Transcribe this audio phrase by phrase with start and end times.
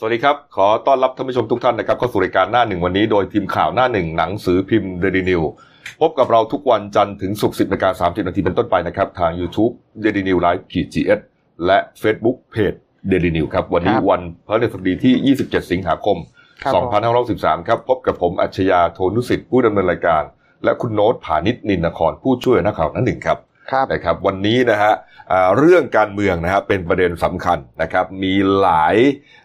[0.00, 5.42] สวัสดีครับ ขอต้อนรับท่านผู้ชมทุกท่านนะครับเข้าสู่รายการหน้าหนึ่งวันนี้โดยทีมข่าวหน้าหนึ่งหนังสือพิมพ์เดลินิวส์
[6.00, 9.72] พบกับเราทุกวันจันทร์ถึงศุกร์สิบนาฬิกาสามสิบนาทีเป็นต้นไปนะครับ ทาง YouTube
[10.02, 11.20] d a i l y New Live ขีดจีเอส
[11.66, 12.78] และ Facebook Page
[13.10, 16.16] d a i l y New ครับ วันนี้ครับวันพฤหัสบดีที่ 27 สิงหาคม
[16.62, 16.86] ครับผม
[17.28, 20.22] 2563 ครับพบกับผมอัจฉริยะโทนุสิทธิ์ผู้ดำเนินรายการ
[20.64, 23.47] และคุณโน้ตผานิชนินนครผู้ช่วยนักข่าวหน้าหนึ่งครับครับ
[23.92, 24.92] นะครับวันนี้นะฮะ
[25.32, 28.96] อ่าเรื่องการเมืองนะฮะเป็นประเด็นสำคัญนะครับมีหลาย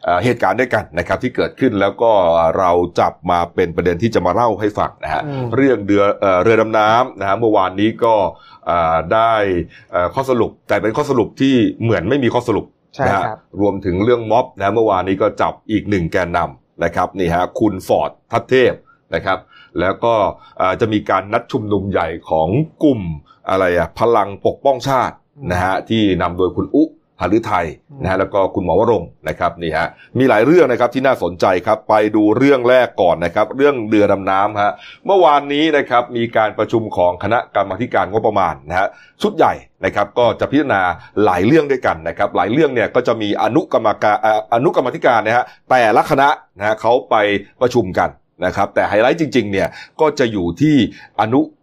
[0.08, 2.12] อ่าเหตุการณ์ด้วยกันนะครับที่เกิดขึ้นแล้วก็
[2.58, 8.16] เราจับมาเป็นประเด็นที่จะมาเล่าให้ฟังนะฮะอืมเรื่องเรือเอ่อเรือดำน้ำนะฮะเมื่อวานนี้ก็
[8.70, 9.34] อ่าได้
[9.92, 12.66] เอ่อข้อสรุปแต่เป็นข้อสรุปที่เหมือนไม่มีข้อสรุป
[12.96, 18.74] ใช่นะฮะครับรวมถึงเรื่องม็อบนะเมื่อวานนี้ก็จับอีกหนึ่งแกนนำนะครับนี่ฮะคุณฟอร์ดทัตเทพ
[19.16, 19.40] นะครับ
[19.80, 20.14] แล้วก็
[20.62, 22.50] อ่าจะมีการนัดชุมนุมใหญ่ของ
[22.84, 23.02] กลุ่ม
[23.50, 26.84] อะไรอะพลังปกป้องชาติอืมนะฮะที่นำโดยคุณอุ
[27.22, 34.72] หฤทัยอืมนะฮะแล้วก็คุณหมอวรงค์นะครับนี่ฮะมีหลายเรื่องนะครับที่น่าสนใจครับไปดูเรื่องแรกก่อนนะครับ เรื่องเรือดำน้ำฮะ
[35.06, 38.88] เมื่อวานนี้นะครับมีการประชุมของคณะกรรมาธิการงบประมาณนะฮะ
[39.22, 39.54] ชุดใหญ่
[39.86, 40.82] นะครับก็จะพิจารณา
[41.26, 47.16] หลายเรื่องด้วยกันนะครับ หลายเรื่องเนี่ยก็จะมีอนุกรรมการอ่าอนุกรรมาธิการนะฮะแต่ละคณะนะฮะเขาไป
[47.62, 48.10] ประชุมกัน
[48.46, 49.68] นะครับแต่ไฮไลท์จริงๆเนี่ย
[50.02, 50.76] ก็จะอยู่ที่
[51.22, 51.50] อนุเอ่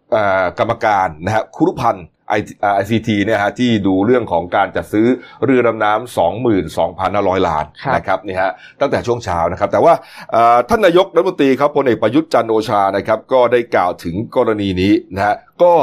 [0.59, 5.07] กรรมการนะฮะคุรุพันธ์ไอซีทีเนี่ยฮะที่ดูเรื่องของการจัดซื้อ
[5.45, 9.93] เรือดำน้ำสองหมื่นสองพันห้าร้อยล้านครับนะครับนี่ฮะตั้งแต่ช่วงเช้านะครับ แต่ว่า
[10.31, 15.73] เอ่อท่านนายกรัฐมนตรีครับพลเอกประยุทธ์จันทร์โอชานะครับ ก็ได้กล่าวถึงกรณีนี้นะฮะก็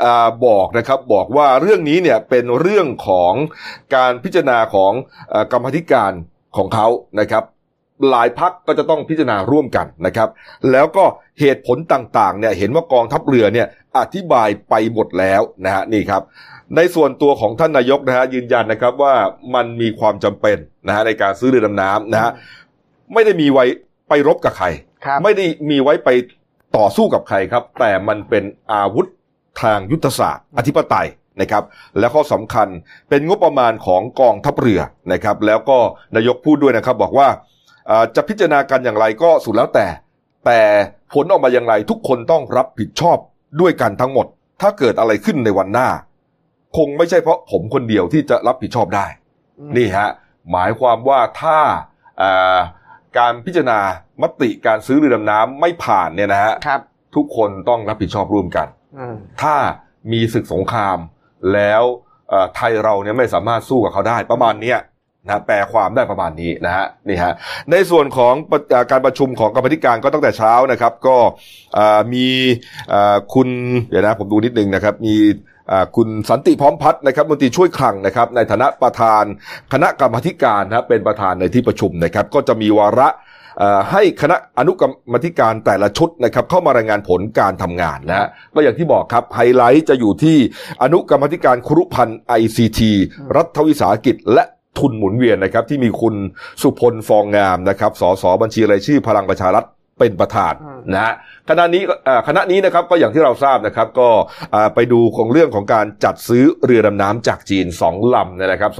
[0.00, 3.32] เอ่อบอกนะครับบอกว่าเรื่องนี้เนี่ยเป็นเรื่องของ
[3.94, 4.92] การพิจารณาของ
[5.30, 6.12] เอ่อกรรมาธิการ
[6.56, 6.86] ของเขา
[7.20, 7.44] นะครับ
[8.10, 10.28] หลายพักก็จะต้องพิจารณาร่วมกันนะครับ
[10.72, 11.04] แล้วก็
[11.40, 13.66] เหตุผลต่างๆเนี่ยเห็นว่ากองทัพเรือเนี่ย
[13.98, 16.22] อธิบายไปหมดแล้วนะฮะนี่ครับ
[16.76, 19.14] ในส่วนตัวของท่านนายกนะฮะยืนยันนะครับว่า
[19.54, 22.30] มันมีความจำเป็นนะฮะในการซื้อเรือดำน้ำนะฮะ
[23.14, 23.64] ไม่ได้มีไว้
[24.08, 24.66] ไปรบกับใคร
[25.06, 26.08] ครับไม่ได้มีไว้ไป
[26.76, 29.06] ต่อสู้กับใครครับ แต่มันเป็นอาวุธ
[29.62, 31.08] ทางยุทธศาสตร์ อธิปไตย
[31.40, 31.64] นะครับ
[31.98, 32.68] และข้อสำคัญ
[33.08, 34.80] เป็นงบประมาณของกองทัพเรือ
[35.12, 35.78] นะครับ แล้วก็
[36.16, 37.50] นายกพูดด้วยนะครับ บอกว่าเอ่อ
[38.16, 39.86] จะพิจารณากันอย่างไรก็สุดแล้วแต่
[40.46, 40.60] แต่
[41.12, 43.18] ผลออกมาอย่างไรทุกคนต้องรับผิดชอบ
[43.60, 44.26] ด้วยกันทั้งหมด
[44.60, 45.88] ถ้าเกิดอะไรขึ้นในวันหน้า
[46.76, 49.06] คงไม่ใช่เพราะผมคนเดียวที่จะรับผิดชอบได้
[49.76, 50.08] นี่ฮะ
[50.52, 51.58] หมายความว่าถ้า
[52.22, 52.58] อ่า
[53.18, 53.78] การพิจารณา
[54.22, 56.80] มติการซื้อเรือดำน้ำไม่ผ่านเนี่ยนะฮะครับ
[57.16, 58.66] ทุกคนต้องรับผิดชอบร่วมกัน
[58.98, 59.54] อืมถ้า
[60.12, 60.98] มีศึกสงคราม
[61.54, 61.82] แล้ว
[62.28, 64.78] เอ่อไทยเราเนี่ยไม่สามารถสู้กับเขาได้ประมาณเนี้ย
[65.26, 67.32] นะแปลความได้ประมาณนี้นะฮะนี่ฮะ
[67.70, 68.34] ในส่วนของ
[68.90, 71.16] การประชุมของกรรมธิการก็ตั้งแต่เช้านะครับ ก็
[72.14, 72.26] มี
[73.34, 73.48] คุณ
[73.90, 75.14] เดี๋ยวนะผมดูนิดนึงนะครับ มี
[75.96, 79.24] คุณสันติพร้อมพัฒน์นะครับมนตรีช่วยคลังนะครับ ในฐานะประธาน
[79.72, 83.08] คณะกรรมธิการนะครับเป็นประธานในที่ประชุมนะครับ ก็จะมีวาระ
[83.90, 90.36] ให้คณะอนุกรรมธิการแต่ละชุดนะครับเข้ามารายงานผลการทำงานนะฮะก็อย่างที่บอกครับไฮไลท์จะอยู่ที่
[90.82, 92.80] อนุกรรมธิการครุพันธ์ ICT
[93.36, 94.44] รัฐวิสาหกิจและ
[94.78, 96.14] ทุนหมุนเวียนนะครับ ที่มีคุณ
[96.62, 99.66] สุพลฟองงามนะครับ สสบัญชีรายชื่อพลังประชารัฐ
[99.98, 101.14] เป็นประธานอืมนะฮะ
[101.48, 104.08] คณะนี้ก็เอ่อคณะนี้นะครับก็อย่างที่เราทราบนะครับ ก็
[104.54, 108.72] อ่าไปดูของเรื่องของการจัดซื้อเรือดำน้ำจากจีนสองลำเนยนะครับ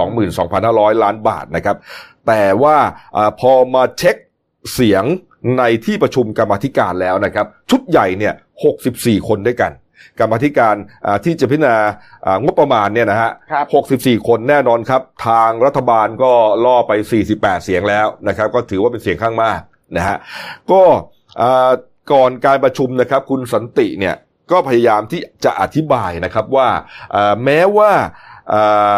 [0.43, 1.77] 22,500 ล้านบาทนะครับ
[2.27, 2.77] แต่ว่า
[3.17, 4.17] อาพอมาเช็ค
[4.75, 5.05] เสียง
[5.59, 8.35] ในที่ประชุมกรรมาธิการแล้วนะครับ ชุดใหญ่เนี่ย
[8.81, 9.73] 64 คนด้วยกัน
[10.19, 10.77] กรรมาธิการ
[11.07, 11.77] อ่าที่จะพิจารณา
[12.27, 13.67] อ่างบประมาณเนี่ยนะฮะครับ
[14.19, 16.33] 64คนแน่นอนครับ ทางรัฐบาลก็
[16.65, 16.93] ล่อไป
[17.29, 19.61] 48เสียงแล้วนะครับ ก็ถือว่าเป็นเสียงข้างมาก
[19.97, 20.17] นะฮะ
[20.71, 20.83] ก็
[21.41, 21.71] อ่า
[22.13, 24.15] ก่อนการประชุมนะครับ คุณสันติเนี่ย
[24.53, 26.69] ก็พยายามที่จะอธิบายนะครับว่า
[27.15, 27.93] อ่าแม้ว่า
[28.53, 28.97] อ่า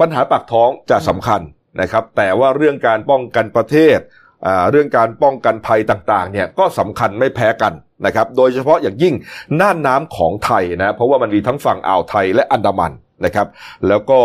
[0.00, 1.40] ปัญหาปากท้องจะสำคัญ
[1.80, 3.98] นะครับ แต่ว่าเรื่องการป้องกันประเทศ
[4.46, 7.72] อ่าเรื่องการป้องกันภัยต่างๆเนี่ยก็สำคัญไม่แพ้กัน
[8.06, 9.14] นะครับโดยเฉพาะอย่างยิ่ง
[9.60, 12.92] น่านน้ำของไทยนะเพราะว่ามันมีทั้งฝั่งอ่าวไทยและอันดามัน
[13.24, 13.46] นะครับ
[13.88, 14.20] แล้วก็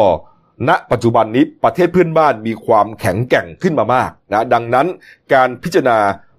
[0.70, 4.88] ณปัจจุบันนี้ประเทศเพื่อนบ้านมีความแข็งแกร่งขึ้นมามากนะดังนั้น
[5.34, 5.98] การพิจารณา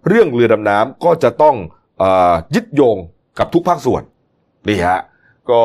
[0.09, 1.57] เรื่องเรือดำน้ำก็จะต้อง
[2.03, 2.05] อ
[2.55, 2.97] ยึดโยง
[3.39, 4.03] กับทุกภาคส่วน
[4.69, 5.01] นี่ฮะ
[5.51, 5.61] ก็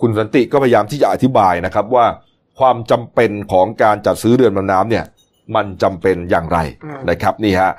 [0.00, 2.06] คุณสันติก็พยายามที่จะอธิบายนะครับว่า
[2.58, 5.04] ความจำเป็นของการจัดซื้อเรือดำน้ำเนี่ย
[5.54, 7.72] มันจำเป็นอย่างไรอืมนะครับนี่ฮะ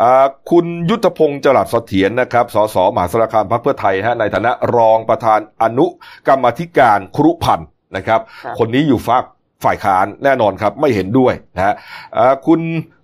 [0.00, 5.86] อ่าคุณยุทธพงศ์จรัสเสถียรนะครับสสมหาสารคามพรรคเพื่อไทยฮะในฐานะรองประธานอนุ
[6.28, 9.24] กรรมาธิการครุพันธ์นะครับครับคนนี้อยู่ฝัก
[9.64, 11.74] ฝ่ายค้านแน่นอนครับไม่เห็นด้วยนะฮะ
[12.16, 12.60] อ่าคุณ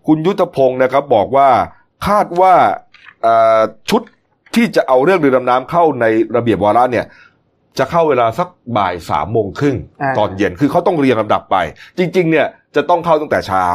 [0.06, 1.48] คุณยุทธพงศ์นะครับบอกว่า
[2.06, 2.54] คาดว่า
[3.26, 3.60] อ่า
[3.90, 4.02] ชุด
[4.54, 6.04] ที่จะเอาเรื่องเรือดำน้ำเข้าใน
[6.36, 7.06] ระเบียบวาระเนี่ย
[7.78, 11.56] จะเข้าเวลาสักบ่ายสามโมงครึ่งอ่าตอนเย็นคือเขาต้องเรียงลำดับไป
[11.98, 13.66] จริง ๆ เนี่ย จะต้องเข้าตั้งแต่เช้า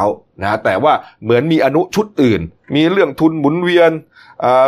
[0.42, 0.92] นะแต่ว่า
[1.22, 2.40] เหมือนมีอนุชุดอื่น
[2.76, 3.90] มีเรื่องทุนหมุนเวียน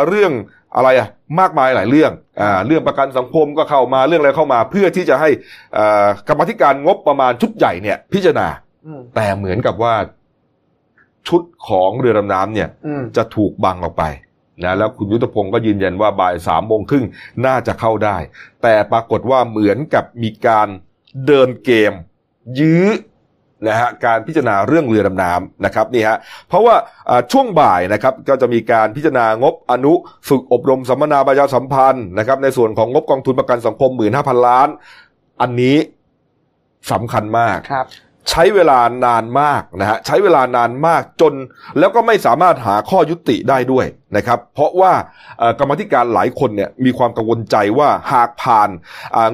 [0.07, 0.31] เรื่อง
[0.75, 1.07] อะไรอะ
[1.39, 5.29] มากมายหลายเรื่องอเรื่องประกันสังคมก็เข้ามาเรื่องอะไรเข้ามา เพื่อที่จะให้
[6.27, 8.47] กรรมธิการงบประมาณชุดใหญ่เนี่ยพิจารณา
[9.15, 9.95] แต่เหมือนกับว่า
[11.27, 12.69] ชุดของเรือดำน้ำเนี่ย
[13.17, 14.03] จะถูกบังออกไป
[14.63, 17.05] นะแล้วคุณยุทธพงศ์ก็ยืนยันว่าบ่ายสามโมงครึ่ง
[17.45, 18.17] น่าจะเข้าได้
[18.63, 20.67] แต่ปรากฏว่าเหมือนกับมีการ
[21.25, 21.93] เดินเกม
[22.59, 22.85] ยื้อ
[23.67, 26.17] นะฮะการพิจารณาเรื่องเรือดำน้ำนะครับนี่ฮะ
[26.47, 26.75] เพราะว่า
[27.31, 29.93] ช่วงบ่ายนะครับก็จะมีการพิจารณางบอนุ
[30.29, 34.67] ฝึกอบรมสัมมนาประชาสัมพันธ์นะครับในส่วนของงบกองทุนประกันสังคมหมื่นห้าพันล้าน
[35.41, 35.77] อันนี้
[36.91, 37.87] สำคัญมากครับ
[38.31, 41.33] ใช้เวลานานมากนะฮะใช้เวลานานมากจน
[41.79, 43.85] แล้วก็ไม่สามารถหาข้อยุติได้ด้วย
[44.17, 44.93] นะครับ เพราะว่า
[45.59, 48.69] กรรมธิการหลายคนเนี่ยมีความกังวลใจว่าหากผ่าน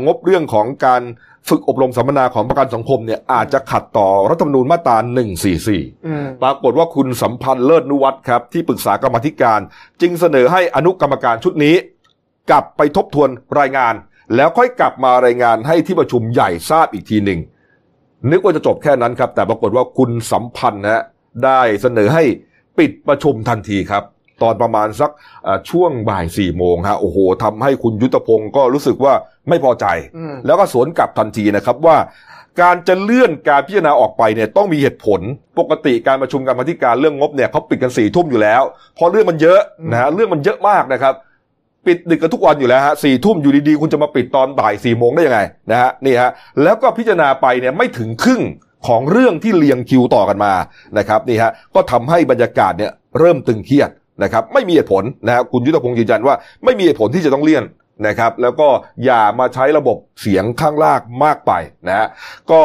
[0.06, 1.02] งบเรื่องของการ
[1.50, 4.98] ฝึกอบรมสัมมนาของประกันสังคมเนี่ยอาจจะขัดต่อรัฐธรรมนูญมาตรา
[5.70, 9.60] 144 ปรากฏว่าคุณสัมพันธ์เลิศนุวัตรครับ ที่ปรึกษากรรมธิการ
[10.02, 11.76] จึงเสนอให้อนุกรรมการชุดนี้
[12.50, 13.30] กลับไปทบทวน
[13.60, 13.94] รายงาน
[14.36, 17.40] แล้วค่อยกลับมารายงานให้ที่ประชุมใหญ่ทราบอีกทีหนึ่ง
[18.32, 21.04] นึกว่าจะจบแค่นั้นครับ แต่ปรากฏว่าคุณสัมพันธ์นะ
[21.46, 22.24] ได้เสนอให้
[22.78, 24.04] ปิดประชุมทันทีครับ
[24.42, 25.12] ตอนประมาณสัก
[25.70, 29.14] ช่วงบ่ายสี่โมงฮะโอ้โหทำให้คุณยุทธพงศ์ก็รู้สึกว่า
[29.50, 29.86] ไม่พอใจ
[30.46, 31.98] แล้วก็สวนกลับทันทีนะครับว่า
[32.62, 35.22] การจะเลื่อนการพิจารณาออกไปเนี่ยต้องมีเหตุผล
[35.60, 38.62] ปกติการประชุมกรรมธิการเรื่องงบเนี่ยเขาปิดกันสี่ทุ่มอยู่แล้ว
[38.96, 39.60] เพราะเรื่องมันเยอะ
[39.92, 41.14] นะฮะเรื่องมันเยอะมากนะครับ
[41.86, 45.40] ปิดดึกกันทุกวันอยู่แล้วฮะสี่ทุ่มอยู่ดีๆ คุณจะมาปิดตอนบ่ายสี่โมงได้ยังไง
[45.72, 46.32] นะฮะนี่ฮะ
[46.64, 48.42] แล้วก็พิจารณาไปเนี่ยไม่ถึงครึ่ง
[48.88, 50.54] ของเรื่องที่เรียงคิวต่อกันมา
[50.98, 53.90] นะครับนี่ฮะก็ทำให้บรรยากาศเนี่ยเริ่มตึงเครียด
[54.24, 57.66] นะครับไม่มีเหตุผลนะฮะคุณยุทธพงศ์ยืนยันว่าไม่มีเหตุผลที่จะต้องเลี่ยน
[58.08, 58.68] นะครับ แล้วก็
[59.06, 61.52] อย่ามาใช้ระบบเสียงข้างล่างมากไป
[61.88, 62.08] นะฮะ
[62.52, 62.62] ก็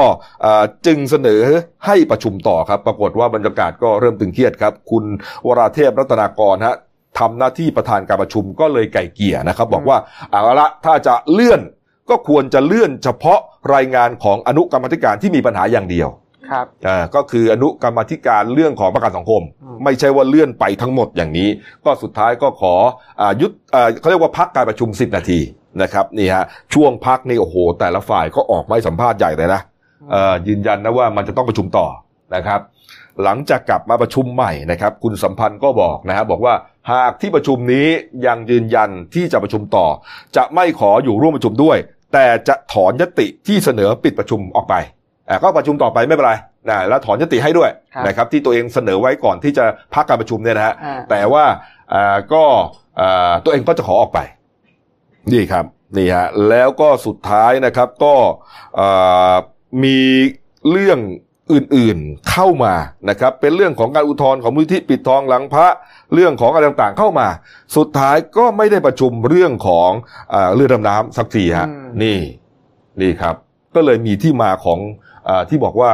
[0.87, 1.43] จึงเสนอ
[1.87, 5.05] ให้ประชุมต่อครับ ปรากฏว่าบรรยากาศก็เริ่มตึงเครียดครับ คุณ
[5.47, 6.77] วราเทพรัตนากรฮะ
[7.19, 9.99] ทำหน้าที่ประธานการประชุมก็เลยไก่เกี่ยนะครับ บอกว่า
[10.31, 11.61] เอาละถ้าจะเลื่อน
[12.11, 13.39] ก็ควรจะเลื่อนเฉพาะ
[13.75, 16.09] รายงานของอนุกรรมธิการที่มีปัญหาอย่างเดียว
[16.51, 19.43] ครับอ่าก็คืออนุกรรมธิการเรื่องของประกันสังคม
[19.85, 21.49] ไม่ใช่ว่าเลื่อนไปทั้งหมดอย่างนี้
[21.85, 22.75] ก็สุดท้ายก็ขอ
[23.23, 25.41] อายุอ่าเขาเรียกว่าพักการประชุม 10 นาที
[25.83, 29.61] นะครับนี่ฮะช่วงพักนี่โอ้โห แต่ละฝ่ายก็ออกมาสัมภาษณ์ใหญ่เลยนะ
[30.49, 31.87] ยืนยันนะว่ามันจะต้องประชุมต่อ
[32.35, 32.61] นะครับ
[33.25, 36.55] หลังจากกลับมาประชุมใหม่นะครับ คุณสัมพันธ์ก็บอกนะครับบอกว่า
[36.93, 37.89] หากที่ประชุมนี้
[38.27, 39.87] ยังยืนยันที่จะประชุมต่อ
[40.37, 41.77] จะไม่ขออยู่ร่วมประชุมด้วย
[42.13, 44.75] แต่จะถอนยติที่เสนอปิดประชุมออกไป
[45.43, 46.35] ก็ประชุมต่อไปไม่เป็นไร
[46.69, 47.71] นะแล้วถอนยติให้ด้วย
[48.07, 49.65] นะครับที่ตัวเองเสนอไว้ก่อนที่จะ
[49.95, 50.75] พักการประชุมเนี่ยนะฮะ
[51.11, 51.45] แต่ว่า
[52.33, 52.45] ก็
[53.45, 54.19] ตัวเองก็จะขอออกไป
[55.33, 55.65] นี่ครับ
[55.97, 58.15] นี่ฮะแล้วก็สุดท้ายนะครับก็
[59.85, 59.99] มี
[60.71, 60.99] เรื่อง
[61.53, 62.75] อื่นๆเข้ามา
[63.11, 65.69] นะครับเป็นเรื่องของการอุทธรณ์ของมูลที่ปิดทองหลังพระ
[66.15, 67.29] เรื่องของอะไรต่างๆเข้ามา
[67.77, 69.91] สุดท้ายก็ไม่ได้ประชุมเรื่องของ
[70.33, 71.69] อเรือดำน้ำสักทีฮะ
[72.03, 72.19] นี่
[73.01, 73.35] นี่ครับ
[73.75, 75.08] ก็เลยมีที่มาของอ
[75.49, 75.93] ที่บอกว่า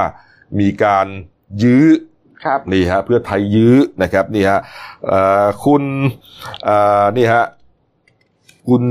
[0.60, 1.06] มีการ
[1.62, 1.84] ยื้อ
[2.72, 4.60] นี่ฮะเพื่อไทยยื้อนะครับนี่ฮะ
[5.64, 5.82] คุณ
[7.16, 7.44] นี่ฮะ
[8.69, 8.82] คุณ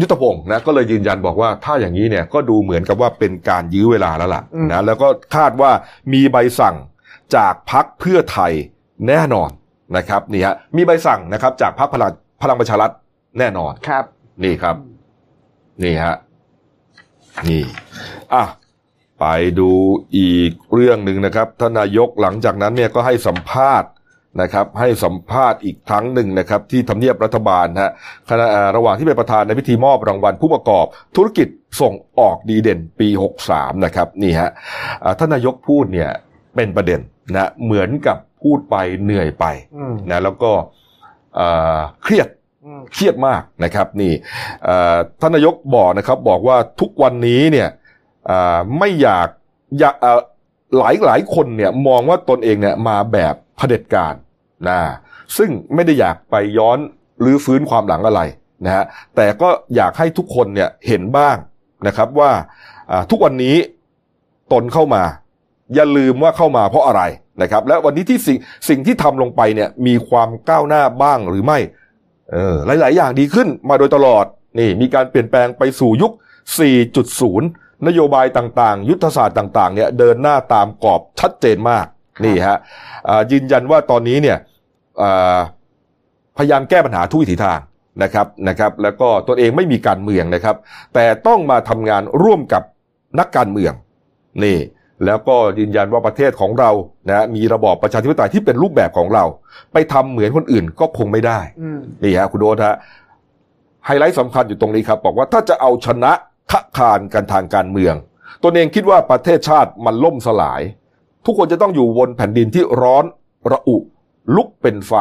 [0.00, 5.70] ยุทธพงศ์นะก็เลยยืนยันบอกว่าถ้าอย่างนี้เนี่ยก็ดูเหมือนกับว่าเป็นการยื้อเวลาแล้วล่ะนะแล้วก็คาดว่า
[6.12, 6.76] มีใบสั่ง
[7.36, 8.52] จากพักเพื่อไทย
[9.08, 9.50] แน่นอน
[9.96, 12.12] นะครับนี่ฮะมีใบสั่งนะครับจากพักพลัง
[12.42, 12.90] พลังประชารัฐ
[13.38, 14.04] แน่นอนครับ
[14.44, 14.76] นี่ครับ
[15.82, 16.16] นี่ฮะ
[17.48, 17.62] นี่
[18.34, 18.44] อะ
[19.20, 19.26] ไป
[19.60, 19.70] ดู
[20.16, 23.90] อีกเรื่องหนึ่งนะครับท่านนายกหลังจากนั้นเนี่ยก็ให้สัมภาษณ์
[24.42, 27.90] นะครับให้สัมภาษณ์อีกครั้งหนึ่งนะครับที่ทำเนียบรัฐบาลฮะ
[28.28, 28.46] ขณะ
[28.76, 31.48] ระหว่างที่เป็นประธานในพิธีมอบรางวัลผู้ประกอบ ธุรกิจ
[31.80, 33.08] ส่งออกดีเด่นปี
[33.46, 34.50] 63 นะครับนี่ฮะ
[35.18, 36.10] ท่านนายกพูดเนี่ย
[36.56, 37.00] เป็นประเด็น
[37.34, 39.44] นะเหมือนกับพูดไปเหนื่อยไป
[40.10, 40.52] นะแล้วก็
[42.02, 42.28] เครียด
[42.92, 44.12] เครียดมากนะครับนี่
[45.20, 47.68] ท่านนายกบอกนะครับบอกว่าทุกวันนี้เนี่ย
[48.78, 49.28] ไม่อยาก
[49.78, 49.94] อยาก
[50.78, 54.14] หลายหลายคนเนี่ยมองว่าตนเองเนี่ยมาแบบเผด็จการ
[54.68, 54.80] นะ
[55.36, 56.78] ซึ่งไม่ได้อยากไปย้อน
[57.20, 58.22] หรือฟื้นความหลังอะไร
[58.64, 58.84] นะฮะ
[59.16, 61.36] แต่ก็อยากให้ทุกคนเนี่ยเห็นบ้าง
[61.86, 62.30] นะครับว่า
[63.10, 63.56] ทุกวันนี้
[64.52, 65.02] ตนเข้ามา
[65.74, 67.02] อย่าลืมว่าเข้ามาเพราะอะไร
[67.42, 71.58] นะครับ และวันนี้ที่สิ่งสิ่งที่ทำลงไปเนี่ยมีความก้าวหน้าบ้างหรือไม่
[72.32, 74.24] เออหลาย ๆ อย่างดีขึ้นมาโดยตลอด
[74.58, 76.12] นี่มีการเปลี่ยนแปลงไปสู่ยุค
[76.92, 81.86] 4.0 นโยบายต่างๆ ยุทธศาสตร์ต่างๆเนี่ยเดินหน้าตามกรอบชัดเจนมาก
[82.24, 82.58] นี่ฮะ
[83.32, 84.38] ยืนยันว่าตอนนี้เนี่ย
[86.36, 87.60] พยายามแก้ปัญหาทุกวิถีทาง
[88.02, 90.56] นะครับนะครับ แล้วก็ตนเองไม่มีการเมืองนะครับ
[90.94, 92.62] แต่ต้องมาทำงานร่วมกับ
[93.18, 93.72] นักการเมือง
[94.44, 94.58] นี่
[95.06, 96.70] แล้วก็ยืนยันว่าประเทศของเรา
[97.08, 99.24] นะมีระบอบประชาธิปไตยที่เป็นรูปแบบของเรา
[99.72, 102.76] ไปทำเหมือนคนอื่นก็คงไม่ได้อืมนี่ฮะคุณโดนฮะ
[103.86, 106.12] ไฮไลท์สำคัญอยู่ตรงนี้ครับ บอกว่าถ้าจะเอาชนะ
[106.50, 107.94] ทะคานกันทางการเมือง
[108.44, 110.62] ตนเองคิดว่าประเทศชาติมันล่มสลาย
[111.24, 113.04] ทุกคนจะต้องอยู่บนแผ่นดินที่ร้อน
[113.52, 113.76] ระอุ
[114.36, 114.92] ลุกเป็นไฟ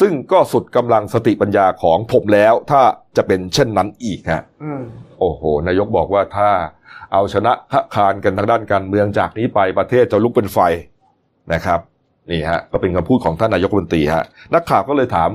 [0.00, 2.82] ซึ่งก็สุดกำลังสติปัญญาของผมแล้วถ้า
[3.16, 4.82] จะเป็นเช่นนั้นอีกฮะอืม
[5.18, 6.50] โอ้โห นายกบอกว่าถ้า
[7.12, 10.58] เอาชนะทะคานกันทางด้านการเมืองจากนี้ไปประเทศจะลุกเป็นไฟ
[11.52, 11.80] นะครับ
[12.30, 15.30] นี่ฮะก็เป็นคำพูดของท่านนายกรัฐมนตรีฮะนักข่าวก็เลยถาม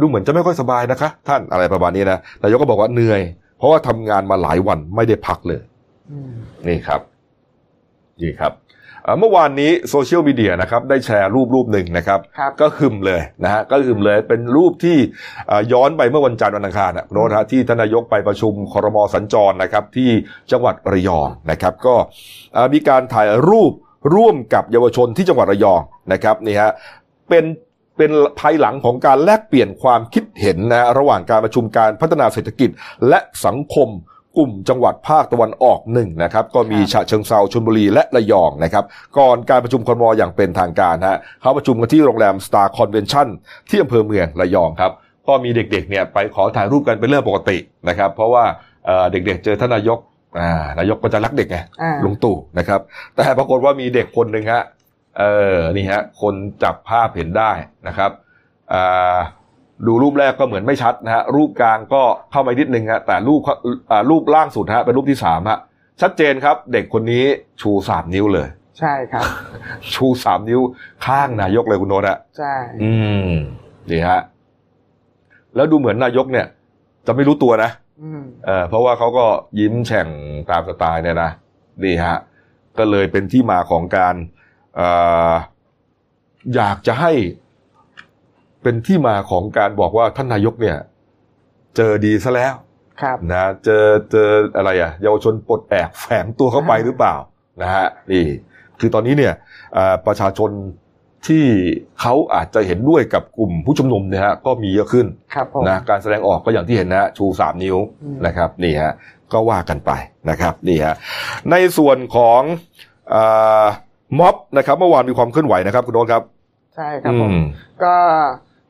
[0.00, 3.20] ดูเหมือนจะไม่ค่อยสบายนะคะ ท่านอะไรประมาณนี้นะนายกก็บอกว่าเหนื่อย
[3.58, 5.60] เพราะว่าทำงานมาหลายวันไม่ได้พักเลย
[6.10, 6.32] อืม
[6.68, 7.00] นี่ครับ
[8.22, 8.52] นี่ครับ
[9.04, 14.96] เอ่อเมื่อวานนี้โซเชียลมีเดียนะครับได้แชร์รูปรูปหนึ่งนะครับครับก็หึมเลยนะฮะก็หึมเลยเป็นรูปที่
[15.48, 20.10] เอ่อย้อนไปเมื่อวันจันทร์วันอังคารนะโน้ตฮะที่ทานนายกไปประชุมครมสัญจรนะครับ ที่
[20.52, 21.94] จังหวัดระยองนะครับ ก็
[22.54, 23.72] เอ่อมีการถ่ายรูป
[24.14, 25.80] ร่วมกับเยาวชนที่จังหวัดระยอง
[26.12, 26.70] นะครับนี่ฮะ
[27.28, 27.44] เป็น
[27.98, 32.70] เป็นภายหลังของการแลกเปลี่ยนความคิดเห็นนะระหว่างการประชุมการพัฒนาเศรษฐกิจ
[33.08, 33.88] และสังคม
[34.36, 38.84] กลุ่มจังหวัดภาคตะวันออกหนึ่งนะครับก็มีครับฉะเชิงเซาชลบุรีและระยองนะครับ
[39.18, 43.28] ก่อนการประชุมครมอย่างเป็นทางการฮะเขาประชุมกันที่โรงแรม Star Convention
[43.68, 44.92] ที่อำเภอเมืองระยองครับ
[45.28, 48.44] ก็มีเด็กๆเนี่ยไปขอถ่ายรูปกันเป็นเรื่องปกตินะครับเพราะว่า
[48.86, 49.98] เอ่อเด็กๆเจอท่านนายก
[50.40, 52.80] อ่านายกก็จะรักเด็กไงอ่าลุงตู่นะครับ
[53.16, 54.62] แต่ปรากฏว่ามีเด็กคนหนึ่งฮะ
[55.18, 57.50] เออนี่ฮะคนจับภาพเห็นได้
[57.88, 58.10] นะครับ
[58.72, 59.16] อ่า
[59.86, 63.40] ดูรูปแรกก็เหมือนไม่ชัดนะฮะรูปกลางก็เข้ามานิดนึงฮะแต่รูป
[63.90, 65.58] อ่ารูปล่างสุดฮะเป็นรูปที่สามฮะ
[66.00, 67.24] ชัดเจนครับ เด็กคนนี้
[67.60, 68.48] ชูสามนิ้วเลย
[68.78, 69.24] ใช่ครับ
[69.94, 70.60] ชูสามนิ้ว
[71.06, 72.92] ข้างนายกเลยคุณโนตอะใช่ อื
[73.30, 73.32] ม
[73.90, 74.20] นี่ฮะ
[75.56, 76.46] แล้วดูเหมือนนายกเนี่ย
[77.06, 77.70] จะไม่รู้ตัวนะ
[78.02, 79.26] อืมเออเพราะว่าเขาก็
[79.58, 80.08] ยิ้มแฉ่ง
[80.50, 81.30] ตามสไตล์เนี่ยนะ
[81.84, 82.16] นี่ฮะ
[82.78, 84.90] ก็เลยเป็นที่มาของการเอ่
[85.30, 85.34] อ
[86.54, 87.12] อยากจะให้
[88.62, 90.76] เป็นที่มาของการบอกว่าท่านนายกเนี่ย
[91.76, 92.54] เจอดีซะแล้ว
[93.02, 97.14] ครับนะเจอเจออะไรอะเยาวชนปลดแอกแฝงตัวเข้าไปหรือเปล่า
[97.62, 98.24] นะฮะนี่
[98.80, 99.34] คือตอนนี้เนี่ย
[99.74, 100.50] เอ่อประชาชน
[101.26, 101.44] ที่
[102.00, 108.92] เขาอาจจะเห็นด้วยกับกลุ่มผู้ชุมนุมเนี่ยฮะก็มีเยอะขึ้นครับผมนะการแสดงออกก็อย่างที่เห็นนะฮะชูสามนิ้วอืมนะครับนี่ฮะ
[109.32, 109.90] ก็ว่ากันไป
[110.30, 110.94] นะครับนี่ฮะ
[111.50, 112.40] ในส่วนของ
[113.10, 113.24] เอ่
[113.62, 113.64] อ
[114.18, 116.22] ม็อบนะครับ เมื่อวานมีความเคลื่อนไหวนะครับ คุณโน้ตครับ
[116.76, 117.44] ใช่ครับผมอืม
[117.84, 117.96] ก็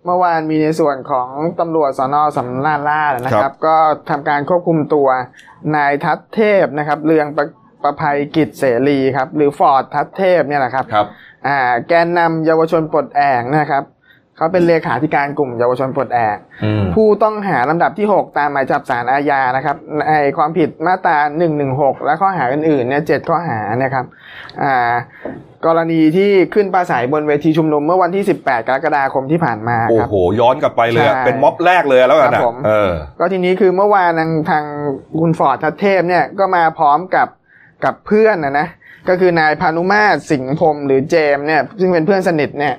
[0.04, 1.28] เมื่อวานมีในส่วนของ
[1.60, 3.76] ตำรวจสนสำนักล่าชนะคครัรับบก็
[4.10, 5.08] ทำการควบคุมตัว
[5.76, 7.46] นายทัศเทพนะครับเรืองประ
[7.82, 11.06] ประภัยกิจเสรีครับ หรือฟอร์ดทัศเทพเนี่ยแหละครับครับ
[11.46, 13.84] อ่า แกนนำเยาวชนปลดแอกนะครับ
[14.38, 19.76] เขาเป็นเลขาธิการกลุ่มเยาวชนปลดแอกอืมผู้ต้องหาลำดับที่ 6 ตามหมายจับสารอาญานะครับ
[20.10, 21.16] ในความผิดมาตรา
[21.60, 24.04] 116 และข้อหาอื่นๆเนี่ยเจ็ดข้อหานะครับ
[24.62, 24.94] อ่า
[25.66, 34.64] กรณีที่ขึ้นปราศัยบนเวทีชุมนุมเมื่อวันที่ 18 กรกฎาคมที่ผ่านมาโอ้ครับโห ย้อนกลับไปเลยอะใช่เป็นม็อบแรกเลยแล้วกันครันะบผมเออก็ทีนี้คือเมื่อวานทางทาง
[35.20, 37.28] คุณฟอร์ดทัศเทพเนี่ยก็มาพร้อมกับ
[37.84, 38.66] กับเพื่อนนะนะ
[39.08, 42.74] ก็คือนายพานุมาตรสิงห์พรหมหรือเจมส์เนี่ยซึ่งเป็นเพื่อนสนิทเนี่ย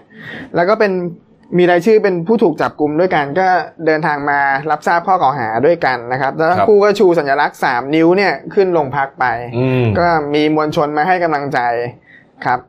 [0.55, 0.91] แล้วก็เป็น
[1.57, 3.47] มีรายชื่อเป็นผู้ถูกจับกลุ่มด้วยกันก็
[3.85, 4.39] เดินทางมา
[4.71, 9.25] รับทราบข้อกล่าวหาด้วยกันนะครับแล้วทั้งครับคู่ก็ชูสัญลักษณ์สามนิ้วเนี่ยขึ้นลงพักไป
[9.57, 11.59] อืมก็มีมวลชนมาให้กำลังใจ
[12.45, 12.59] ครับ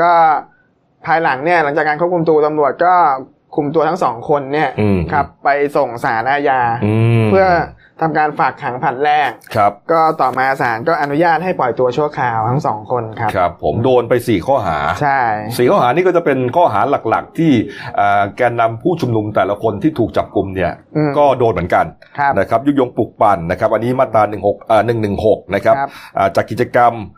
[0.00, 0.12] ก็
[1.06, 2.94] ภายหลังเนี่ยหลังจากการควบคุมตัวตำรวจก็
[3.56, 7.46] คุมตัวทั้งสองคนเนี่ยอืมครับไปส่งสารอาญาอืมเพื่อ
[8.00, 15.20] ทำการฝากขังผลัดแรกครับ ก็ต่อมาศาลก็อนุญาตให้ปล่อยตัวชั่วคราวทั้งสองคนครับครับ ผมโดนไปสี่ข้อหาใช่
[15.58, 17.52] สี่ข้อหานี่ก็จะเป็นข้อหาหลักๆ ที่
[17.98, 21.86] อ่าแกนนำผู้ชุมนุมแต่ละคนที่ถูกจับกลุ่มเนี่ยอืมก็โดนเหมือนกัน
[22.18, 24.82] ครับนะครับยุยงปลุกปั่นนะครับ อันนี้มาตรา1 6อ่า
[25.18, 27.17] 116นะครับครับอ่าจากกิจกรรมอ่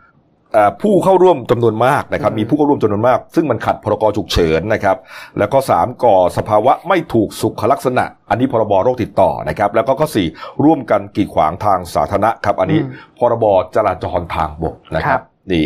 [0.81, 4.97] ผู้เข้าร่วมจำนวนมากนะครับอืมมีผู้เข้าร่วมจำนวนมาก ซึ่งมันขัดพรกฉุกเฉินนะครับ
[5.39, 10.27] แล้วก็สามก่อสภาวะไม่ถูกสุขลักษณะ อันนี้พรบโรคติดต่อนะครับ แล้วก็ข้อสี่
[10.63, 15.65] ร่วมกันกีดขวางทางสาธารณะครับ อันนี้อืมพรบจราจรทางบกนะคครัรับบนี่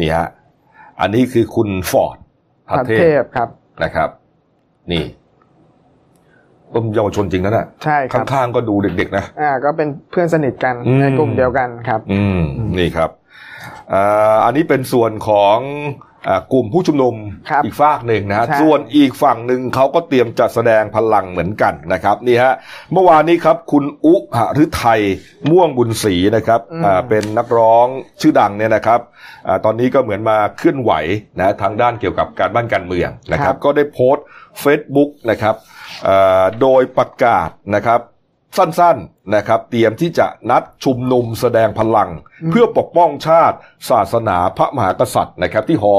[0.00, 0.28] นี่ฮะ
[1.00, 2.16] อันนี้คือคุณฟอร์ด
[2.68, 3.48] พัทัทศเทเทพพครับ
[3.82, 4.08] นะครับ
[4.92, 5.04] นี่
[6.74, 12.40] ต้มเยาวชนจริงนะน่ะใช่ครับข้างๆก็ดูเด็กๆนะอ่า ก็เป็นเพื่อนสนิทกันอืมในกลุ่มเดียวกันครับ อืม
[12.78, 13.10] นี่ครับ
[13.92, 15.58] อ่าอันนี้เป็นส่วนของ
[16.28, 17.14] อ่ากลุ่มผู้ชุมนุม
[17.50, 22.54] ครับอีกฝากหนึ่งนะฮะใช่ส่วนอีกฝั่งหนึ่งเขาก็เตรียมจะแสดงพลังเหมือนกันนะครับนี่ฮะ
[22.92, 25.00] เมื่อวานนี้ครับคุณอุหฤทัย
[25.50, 27.86] ม่วงบุญศรีนะครับอ่าเป็นนักร้อง
[28.20, 29.00] ชื่อดังเนี่ยนะครับ
[29.46, 30.92] อาตอนนี้ก็เหมือนมาเคลื่อนไหว
[31.38, 34.24] นะทางด้านเกี่ยวกับการบ้านการเมืองนะครับ ก็ได้โพสต์
[34.62, 35.54] Facebook นะครับ
[36.08, 38.00] อ่าโดยประกาศนะครับ
[38.56, 42.10] สั้นๆนะครับ เตรียมที่จะนัดชุมนุมแสดงพลัง
[42.50, 43.56] เพื่อปกป้องชาติ
[43.90, 45.94] ศาสนาพระมหากษัตริย์นะครับ ที่หอ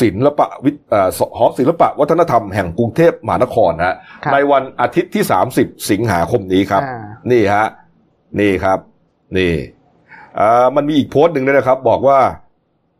[0.00, 1.08] ศิลปะวิเอ่อ
[1.38, 3.94] หอศิลปะวัฒนธรรมแห่งกรุงเทพมหานครฮะ
[4.24, 5.24] ครับในวันอาทิตย์ที่
[5.56, 7.66] 30 สิงหาคมนี้ครับอ่านี่ฮะ
[8.40, 8.78] นี่ครับ
[9.38, 9.54] นี่
[10.38, 12.18] อ่ามันมีอีกโพสต์หนึ่งด้วยนะครับ บอกว่า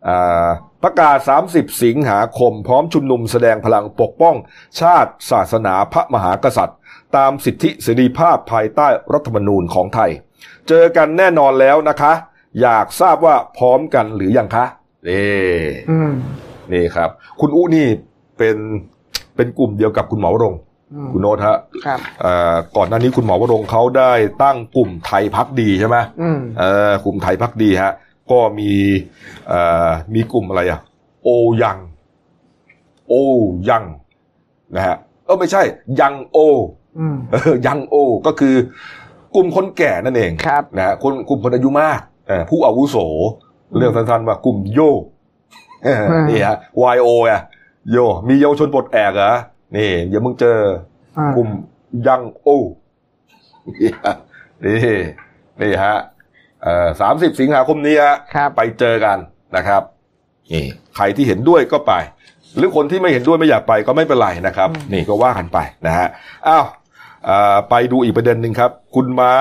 [0.09, 0.47] อ่า
[0.85, 1.19] ประกาศ
[1.51, 4.37] 30 สิงหาคม พร้อมชุมนุมแสดงพลังปกป้อง
[4.81, 6.79] ชาติ ศาสนาพระมหากษัตริย์
[7.17, 10.11] ตามสิทธิเสรีภาพภายใต้รัฐธรรมนูญของไทย
[10.69, 12.13] เจอกันแน่นอนแล้วนะคะ
[12.61, 14.65] อยากทราบว่าพร้อมกันหรือยังคะ
[15.09, 15.31] นี่
[15.91, 16.13] อืม
[16.73, 17.11] นี่ครับ
[17.41, 17.87] คุณอู้นี่
[18.39, 18.57] เป็น
[19.37, 20.61] เป็นกลุ่มเดียวกับคุณหมอวรงค์
[20.95, 24.13] อืมคุณโนตฮะครับเอ่อก่อนหน้านี้คุณหมอวรงค์เขาได้
[24.43, 27.93] ตั้งกลุ่มไทยพักดีใช่ไหมอืมเออกลุ่มไทยพักดีฮะ
[28.31, 28.71] ก็มี
[29.49, 30.81] เอ่อมีกลุ่มอะไรอะ
[31.25, 31.29] โอ
[31.63, 31.79] ยัง
[33.09, 33.15] โอ
[33.69, 33.85] ยัง
[34.77, 35.63] นะฮะเออไม่ใช่
[36.01, 36.39] ยังโอ
[36.99, 38.55] อืมเออยังโอ ก็คือ
[39.35, 42.97] กลุ่มคนแก่นั่นเองครับนะฮะคนกลุ่มคนอายุมากเอ่อผู้อาวุโส
[43.77, 44.81] เรื่องสั้นๆว่ากลุ่มโย
[45.85, 46.57] เออนี่ฮะ
[46.97, 47.41] YO อะ
[47.91, 47.97] โย
[48.29, 49.33] มีเยาวชนปลดแอกเหรอ
[49.77, 50.59] นี่เดี๋ยวมึงเจอ
[51.19, 51.49] อ่ากลุ่ม
[52.07, 52.49] ยังโอ
[53.67, 54.15] นี่ฮะ
[54.65, 54.97] นี่
[55.61, 56.12] นี่ฮะเอ่อ
[57.01, 59.19] สามสิบสิงหาคมนี้ฮะครับไปเจอกัน
[59.57, 59.83] นะครับ
[60.53, 60.65] นี่
[60.97, 61.93] ใครที่เห็นด้วยก็ไป
[62.57, 66.09] หรือคนที่ไม่เห็นด้วยไม่อยากไปก็ไม่เป็นไรนะครับ นี่ก็ว่ากันไปนะฮะ
[66.49, 66.67] อ้าว
[67.29, 69.33] อ่าไปดูอีกประเด็นหนึ่งครับ คุณม้า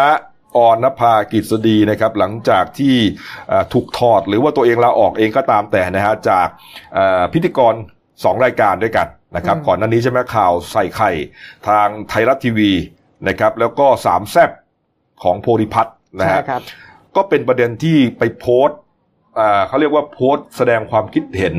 [0.57, 2.95] ออนภากิจดีนะครับ หลังจากที่
[3.51, 6.47] อ่าถูกถอดหรือว่าตัวเองลาออกเองก็ตามแต่นะฮะจาก
[6.97, 7.73] อ่าพิธีกร
[8.23, 11.11] สองรายการด้วยกันนะครับอืมก่อนหน้านี้ใช่ไหมข่าวใส่ไข่
[11.67, 12.71] ทางไทยรัฐทีวี
[13.27, 14.51] นะครับ แล้วก็สามแซบ
[15.23, 16.61] ของโพธิพัฒน์นะใช่ฮะครับ
[17.15, 18.79] ก็เป็นประเด็นที่ไปโพสต์
[19.39, 21.55] อ่าเขาเรียกว่าโพสต์แสดงความคิดเห็น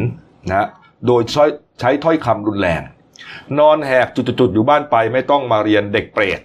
[0.49, 0.69] นะฮะ
[1.07, 1.45] โดยใช้
[1.81, 2.83] ใช้ถ้อยคำรุนแรง
[3.59, 6.41] นอนแหกจุดๆอยู่บ้านไปไม่ต้องมาเรียนเด็กเปรต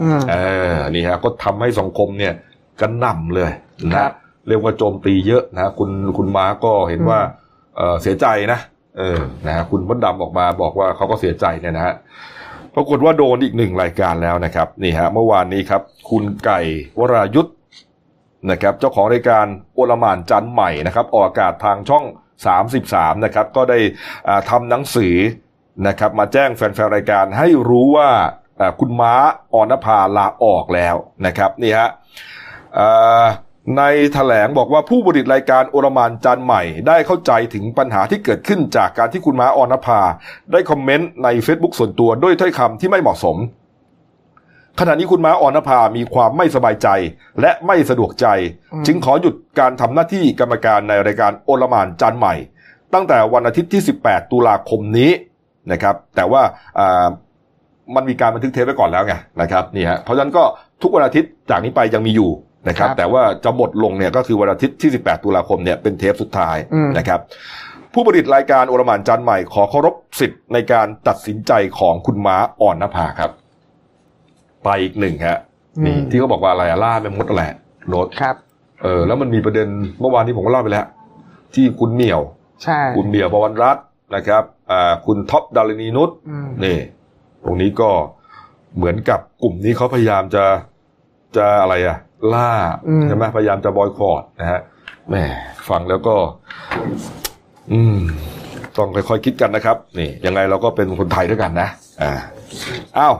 [0.00, 0.36] อืมเอ
[0.72, 2.34] อนี่ฮะก็ทำให้สังคมเนี่ย
[2.80, 3.50] กระหน่ำเลย
[3.94, 4.12] ครันะบ
[4.48, 7.20] เรียกว่าโจมตีเยอะนะคุณคุณม้าก็เห็นว่า
[7.76, 8.60] เออเสียใจนะ
[8.98, 11.94] เออนะฮะคุณมดดำออกมาบอกว่าเขาก็เสียใจเนี่ยนะฮะ
[12.74, 16.60] ปรากฏว่าโดนอีกหนึ่งรายการแล้วนะครับ นี่ฮะเมื่อวานนี้ครับ คุณไก่
[16.98, 17.50] วรายุทธ
[18.50, 22.04] นะครับเจ้าของรายการโอลมานจันใหม่นะครับออกอากาศทางช่อง
[22.64, 23.78] 33นะครับก็ได้
[24.50, 25.16] ทำหนังสือ
[25.86, 28.10] นะครับมาแจ้งแฟนๆรายการให้รู้ว่า
[28.80, 29.14] คุณม้า
[29.54, 30.94] ออนภาลาออกแล้ว
[31.26, 31.88] นะครับนี่ฮะ
[33.78, 33.82] ใน
[34.14, 40.00] แถลงบอกว่าผู้บริตรายการโอลหมานจันใหม่ ได้เข้าใจถึงปัญหาที่เกิดขึ้นจากการที่คุณม้าออนภา
[40.52, 43.36] ได้คอมเมนต์ใน Facebook ส่วนตัวด้วยถ้อยคำที่ไม่เหมาะสม
[44.80, 46.88] ขณะนี้คุณม้าออนภามีความไม่สบายใจ
[47.40, 48.26] และไม่สะดวกใจ
[48.72, 52.34] อืมจึงขอหยุดการทำหน้าที่กรรมการในรายการโอลหมานจันทร์ใหม่
[52.94, 55.10] ตั้งแต่วันอาทิตย์ที่ 18 ตุลาคมนี้
[55.72, 56.42] นะครับ แต่ว่า
[56.78, 57.06] อ่า
[57.94, 60.44] มันมีการบันทึกเทปไว้ก่อนแล้วไงนะครับนี่ฮะเพราะฉะนั้นก็
[60.82, 62.30] ทุกวันอาทิตย์จากนี้ไปยังมีอยู่
[62.68, 67.20] นะครับครับแต่ว่าจะหมดลงเนี่ยก็คือวันอาทิตย์ที่ 18 ตุลาคมเนี่ยเป็นเทปสุดท้ายอืมนะครับ
[67.94, 73.30] ผู้ผลิตรายการโอลหมานจันทร์ใหม่ขอเคารพสิทธิ์ในการตัดสินใจของคุณม้าอ่อนนภาครับ
[74.64, 75.38] ไปอีกหนึ่งฮะ
[75.84, 77.52] นี่อืมที่เขาบอกว่าอะไรอะล่าแม่มดแหละ
[77.88, 78.36] โน้ตครับ
[78.82, 79.68] เออแล้วมันมีประเด็น
[80.00, 80.86] เมื่อวานนี้ผมก็เล่าไปแล้ว
[81.54, 82.20] ที่คุณเหมียว
[82.62, 86.78] ใช่ คุณเหมียวประวันรัตน์นะครับอ่าคุณท็อปดารณีนุชอืมนี่
[87.44, 87.90] ตรงนี้ก็
[88.76, 90.44] เหมือนกับกลุ่มนี้เขาพยายามจะ
[91.36, 91.96] จะอะไรอะ
[92.34, 92.50] ล่า
[92.88, 94.60] อืมใช่ไหมพยายามจะบอยคอรดนะฮะ
[95.08, 95.14] แหม
[95.68, 96.14] ฟังแล้วก็
[97.72, 97.98] อืม
[98.76, 101.68] ต้องค่อยๆคิดกันนะครับ นี่ ยังไงเราก็เป็นคนไทยด้วยกันนะ
[102.02, 102.12] อ่า
[102.98, 103.14] อ้าว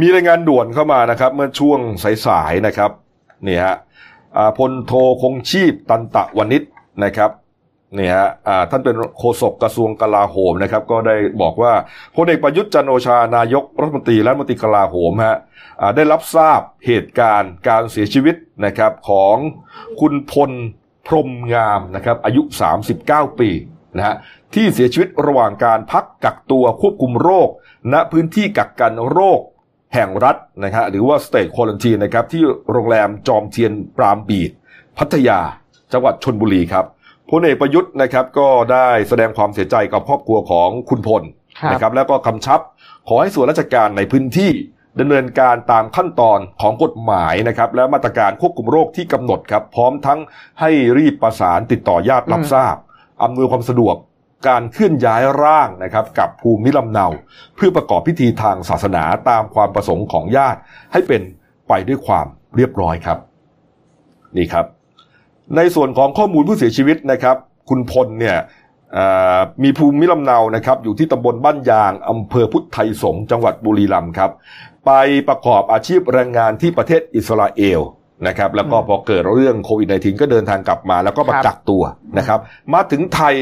[0.00, 1.80] มีรายงานด่วนเข้ามานะครับ เมื่อช่วง
[2.26, 2.90] สายๆนะครับ
[3.46, 3.76] นี่ฮะ
[4.58, 6.62] พลโทคงชีพตันตะวนิช
[7.04, 7.30] นะครับ
[7.98, 8.28] นี่ฮะ
[8.70, 11.72] ท่านเป็นโฆษกกระทรวงกลาโหมนะครับ ก็ได้บอกว่า
[12.16, 15.36] พลเอกประยุทธ์จันโอชานายกรัฐมนตรีและรัฐมนตรีกลาโหมฮะ
[15.96, 19.36] ได้รับทราบเหตุการณ์การเสียชีวิตนะครับของ
[20.00, 20.52] คุณพล
[21.06, 22.42] พรมงามนะครับอายุ
[22.92, 23.50] 39 ปี
[23.96, 24.14] นะฮะ
[24.54, 27.48] ที่เสียชีวิตระหว่างการพักกักตัวควบคุมโรค
[27.92, 29.40] ณพื้นที่กักกันโรค
[29.94, 34.50] แห่งรัฐนะฮะหรือว่า state quarantine นะครับที่โรงแรมจอมเทียนปรามบีด
[34.98, 35.40] พัทยา
[35.92, 36.84] จังหวัดชนบุรีครับ
[37.30, 41.22] พลเอกประยุทธ์นะครับก็ได้แสดงความเสียใจกับครอบครัวของคุณพล
[41.60, 42.60] ครับนะครับแล้วก็กำชับ
[43.08, 44.50] ขอให้ส่วนราชการในพื้นที่
[45.00, 50.18] ดำเนินการตามขั้นตอนของกฎหมายนะครับ และมาตรการควบคุมโรคที่กำหนดครับ พร้อมทั้ง
[50.60, 52.76] ให้รีบประสานติดต่อญาติรับอืมทราบ
[53.22, 53.96] อำนวยความสะดวก
[54.48, 57.06] การเคลื่อนย้ายร่างนะครับกับภูมิลำเนา
[57.56, 60.60] เพื่อประกอบพิธีทางศาสนาตามความประสงค์ของญาติ
[60.92, 61.22] ให้เป็น
[61.68, 63.18] ไปด้วยความเรียบร้อยครับ
[64.36, 64.66] นี่ครับ
[65.56, 67.36] ในส่วนของข้อมูลผู้เสียชีวิตนะครับ
[67.68, 68.36] คุณพลเนี่ย
[68.96, 74.30] อ่ามีภูมิลำเนานะครับอยู่ที่ตำบลบ้านยางอำเภอพุทธไทยสงฆ์จังหวัดบุรีรัมย์ครับ
[74.86, 74.92] ไป
[75.28, 77.80] ประกอบอาชีพแรงงานที่ประเทศอิสราเอล
[78.28, 81.82] นะครับ แล้วก็พอเกิดเรื่องโควิด -19 ก็เดินทางกลับมา แล้วก็มาครับกักตัว
[82.18, 82.40] นะครับ
[82.74, 83.34] มาถึงไทย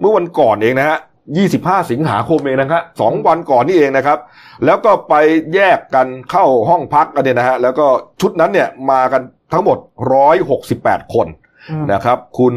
[0.00, 0.98] เมื่อวันก่อนเองนะฮะ
[1.42, 4.18] 25 สิงหาคมเองนะครับสองวันก่อนนี่เองนะครับ
[4.64, 5.14] แล้วก็ไป
[5.54, 7.86] แยกกันเข้าห้องพักกันเนี่ยนะฮะแล้วก็
[8.20, 9.78] ชุดนั้นเนี่ยมากันทั้งหมด
[10.46, 11.26] 168 คน
[11.70, 12.54] อืมนะครับ คุณ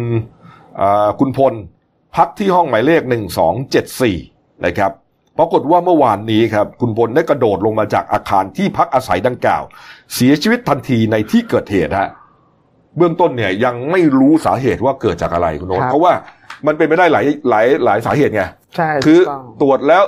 [0.79, 1.53] อ่าคุณพล
[2.15, 3.01] พักที่ห้องหมายเลข
[3.83, 4.91] 1274 นะครับ
[5.37, 9.63] ปรากฏว่าเมื่อวานนี้ครับ คุณพลได้กระโดดลงมาจากอาคารที่พักอาศัยดังกล่าว
[10.13, 12.09] เสียชีวิตทันทีในที่เกิดเหตุฮะ
[12.97, 16.13] เบื้องต้นเนี่ยยังไม่รู้สาเหตุว่าเกิดจากอะไรคุณโนตครับเพราะว่า
[16.67, 18.43] มันเป็นไปได้หลายหลายหลายสาเหตุไง
[18.75, 20.03] ใช่คือถูกต้องตรวจแล้ว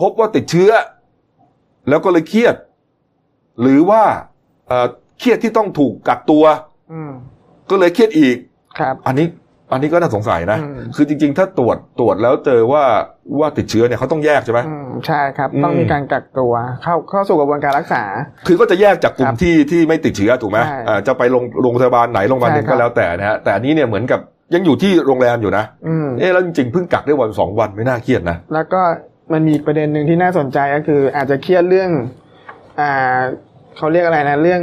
[0.00, 0.70] พบว่าติดเชื้อ
[1.88, 2.54] แล้วก็เลยเครียด
[3.60, 4.02] หรือว่า
[4.68, 4.86] เอ่อ
[5.18, 6.44] เครียดที่ต้องถูกกักตัว
[6.92, 7.12] อืม
[7.70, 8.36] ก็เลยเครียดอีก
[8.78, 9.26] ครับ อันนี้
[9.72, 12.82] อันนี้ก็น่าสงสัยนะอืมคือจริง ๆ ถ้าตรวจตรวจแล้วเจอว่า
[13.38, 18.02] ว่าติดเชื้อเนี่ยเขาต้องแยกใช่ไหมอืมใช่ครับอืมต้องมีการกักตัวเข้าเข้าสู่กระบวนการรักษา
[18.46, 24.20] คือก็จะแยกจากกลุ่คมรับที่ที่ไม่ติดเชื้อถูกไหมใช่อ่าจะไปโรงโรงพยาบาลไหนโรงพยาบาลหนึ่งใช่ครัก็บแล้วแต่นะฮะแต่อันนี้เนี่ยเหมือนกับ
[24.54, 28.80] ยังอยู่ที่โรงแรมอยู่นะอืมเอ๊ะแล้วจริงๆเพิ่งกักได้วันสองวันไม่น่าเครียดนะ แล้วก็
[29.32, 31.90] มันมีอีกประเด็นหนึ่งที่น่าสนใจก็คือ อาจจะเครียดเรื่อง
[32.80, 33.18] อ่า
[33.76, 34.62] เขาเรียกอะไรนะเรื่อง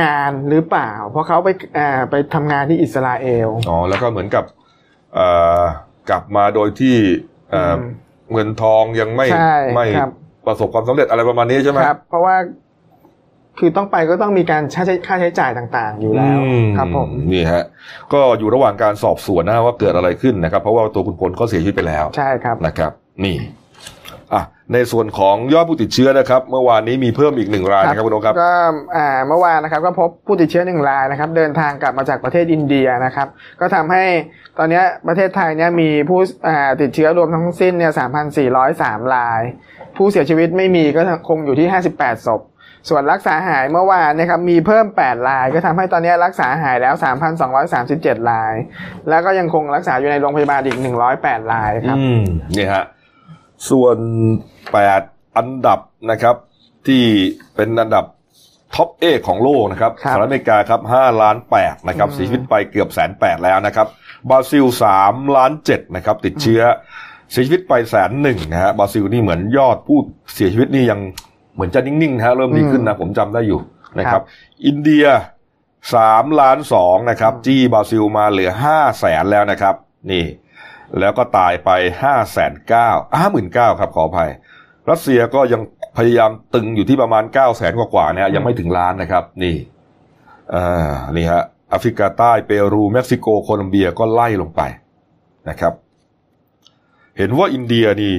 [0.00, 4.44] งานหรือเปล่า เพราะเขาไปอ่าไปทำงานที่อิสราเอล อ๋อแล้วก็เหมือนกับ
[5.14, 5.26] เอ่
[5.60, 5.62] อ
[6.10, 6.96] กลับมาโดยที่
[7.50, 7.80] เอ่ออม
[8.32, 10.10] เงินทองยังไม่ใช่ไม่ครับ
[10.46, 12.36] ประสบความสำเร็จอะไรประมาณนี้ใช่ไหม ครับ เพราะว่า
[13.60, 17.64] คือต้องไปก็ต้องมีการค่าใช้ค่าใช้จ่ายต่างๆ อยู่แล้วอืครับผมนี่ฮะ
[18.12, 22.92] ก็อยู่ระหว่างการสอบสวนนะว่าเกิดอะไรขึ้นนะครับ เพราะว่าตัวคุณพลก็เสียชีวิตไปแล้วใช่ครับนะครับ
[23.24, 23.36] นี่
[24.34, 24.42] อะ
[24.72, 28.54] ในส่วนของยอดผู้ติดเชื้อนะครับ เมื่อวานนี้มีเพิ่มอีกหนึ่งรายนะครับคุณโอครับก็
[28.96, 33.28] อ่าเมื่อวานนะครับก็พบผู้ติดเชื้อหนึ่งรายนะครับ เดินทางกลับมาจากประเทศอินเดียนะครับ
[33.60, 34.04] ก็ทำให้
[34.58, 36.18] ตอนเนี้ยประเทศไทยเนี่ยมีผู้
[36.48, 37.92] อ่าติดเชื้อรวมทั้งสิ้นเนี่ย
[38.52, 39.42] 3,403ราย
[39.96, 42.40] ผู้เสียชีวิตไม่มีก็คงอยู่ที่58ศพ
[42.88, 46.94] ส่วนรักษาหายเมื่อวานนะครับมีเพิ่ม 8 ราย ก็ทำให้ตอนนี้รักษาหายแล้ว
[47.62, 48.54] 3,237 ราย
[49.08, 50.78] แล้วก็ยังคงรักษาอยู่ในโรงพยาบาลอีก
[51.14, 52.22] 108 รายครับอืม
[52.56, 52.84] นี่ฮะ
[53.70, 53.96] ส่วน
[54.66, 56.36] 8 อันดับนะครับ
[56.86, 57.02] ที่
[57.56, 58.04] เป็นอันดับ
[58.74, 63.86] top eight ของโลกนะครับครับสหรัฐอเมริกาครับ5ล้าน8นะครับอืมเสียชีวิตไปเกือบแสนแปดแล้วนะครับ
[64.30, 64.64] บราซิล
[65.00, 66.62] 3ล้าน7นะครับติดเชื้อ
[67.32, 69.98] เสียชีวิตไปแสนหนึ่งนะฮะบราซิลนี่เหมือนยอดผู้
[70.34, 71.00] เสียชีวิตนี่ยัง
[71.54, 73.60] เหมือนจะนิ่งๆนะฮะเริ่มดีขึ้นนะผมจำได้อยู่
[73.98, 74.22] นะครับ
[74.66, 75.06] อินเดีย
[75.94, 79.74] สามล้านสองนะครับ จี้บราซิลมาเหลือห้าแสนแล้วนะครับ
[80.10, 80.24] นี่
[81.00, 81.70] แล้วก็ตายไป
[82.02, 84.30] ห้าแสนเก้าห้าหมื่นเก้าครับขออภัย
[84.90, 85.60] รัสเซียก็ยัง
[85.96, 89.56] พยายามตึงอยู่ที่ประมาณเก้าแสนกว่าๆนะฮะยังไม่ถึงล้านนะครับ นี่
[90.54, 94.60] อ่านี่ฮะแอฟริกาใต้เปรูเม็กซิโกโคลอมเบียก็ไล่ลงไป
[95.48, 95.72] นะครับ
[97.18, 98.14] เห็นว่าอินเดียนี่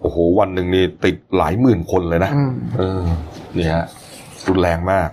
[0.00, 3.02] โอ้โหวันหนึ่งนี่ติดหลายหมื่นคนเลยนะอืมเออ
[3.56, 3.84] นี่ฮะ
[4.48, 5.08] รุนแรงมาก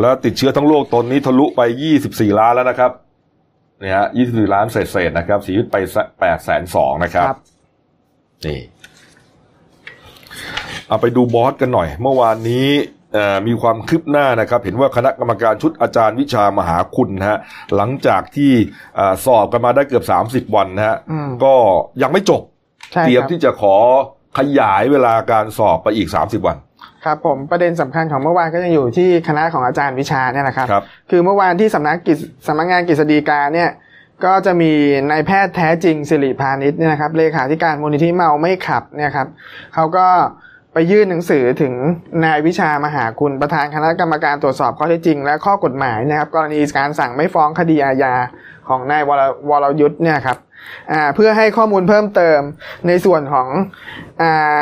[0.00, 1.60] แล้วติดเชื้อทั้งโลกตอนนี้ทะลุไป
[2.00, 2.92] 24ล้านแล้วนะครับ
[3.80, 5.76] เนี่ยฮะ24ล้านเศษๆนะครับเสียชีวิตไป
[6.10, 7.40] 8แสนสองนะครับครับ
[8.46, 8.60] นี่
[10.88, 12.68] เอาไปดูบอสกันหน่อย เมื่อวานนี้
[13.14, 17.38] เอ่อมีความคืบหน้านะครับ เห็นว่าคณะกรรมการชุดอาจารย์วิชามหาคุณนะฮะ
[17.76, 18.52] หลังจากที่
[18.96, 20.04] เอ่อสอบกันมาได้เกือบ
[20.50, 21.54] 30 วันนะฮะอืมก็
[22.02, 22.49] ยังไม่จบใช่
[22.90, 23.74] เตรียมครับที่จะขอ
[24.38, 26.56] ขยายเวลาการสอบไปอีก 30 วัน
[27.04, 33.70] ครับผมประเด็นสำคัญของเมื่อวานก็ยังอยู่ที่คณะของอาจารย์วิชาเนี่ยนะครับครับ คือเมื่อวานที่สำนักกิจสำนักงานกฤษฎีกาเนี่ย
[34.24, 34.72] ก็จะมี
[35.10, 39.28] นายแพทย์แท้จริงสิริพานิชเนี่ยนะครับเลขาธิการมูลนิธิเมาไม่ขับเนี่ยครับ
[39.74, 40.06] เขาก็
[40.72, 41.74] ไปยื่นหนังสือถึง
[42.24, 48.14] นายวิชามหาคุณประธานคณะกรรมการตรวจสอบข้อเท็จจริง และข้อกฎหมายนะครับ กรณีการสั่งไม่ฟ้องคดีอาญา
[48.70, 50.38] ของนายวรวรยุทธ์เนี่ยครับ
[50.92, 52.40] อ่าเพื่อให้ข้อมูลเพิ่มเติม
[52.86, 53.48] ในส่วนของ
[54.22, 54.60] อ่า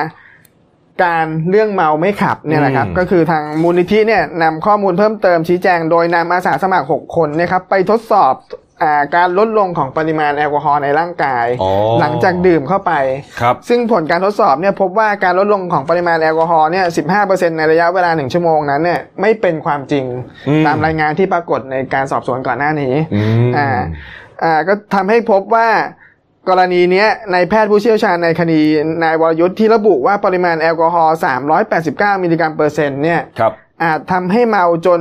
[1.04, 8.34] การเรื่องเมาไม่ขับเนี่ยนะครับอืมก็คือทางมูลนิธิเนี่ยนำข้อมูลเพิ่มเติมชี้แจง โดยนำอาสาสมัคร 6 คนเนะครับไปทดสอบ
[8.67, 8.67] อา
[9.16, 12.92] การลดลงของปริมาณแอลกอฮอล์ในร่างกายอ๋อหลังจากดื่มเข้าไป
[13.40, 16.86] ครับซึ่งผลการทดสอบเนี่ยพบว่าการลดลงของปริมาณแอลกอฮอล์เนี่ย
[17.20, 20.04] 15%ในระยะเวลา 1 ชั่วโมงนั้นเนี่ยไม่เป็นความจริง
[20.48, 23.68] อืมตามรายงานที่ปรากฏในการสอบสวนก่อนหน้านี้อืมอ่า
[24.42, 25.68] อ่าก็ทำให้พบว่า
[26.48, 28.60] กรณีเนี้ยในายแพทย์ผู้เชี่ยวชาญในคดี
[29.04, 31.16] นายวรยุทธ์ที่ระบุว่าปริมาณแอลกอฮอล์
[31.68, 35.00] 389 มิลลิกรัมเปอร์เซ็นต์เนี่ยครับ อาจทำให้เมาจน